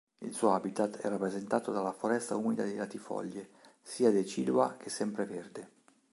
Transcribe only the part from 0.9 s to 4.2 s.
è rappresentato dalla foresta umida di latifoglie, sia